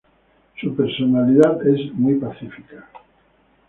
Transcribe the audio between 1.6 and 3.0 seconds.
es muy pacífica.